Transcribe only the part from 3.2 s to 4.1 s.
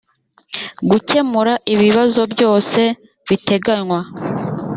biteganywa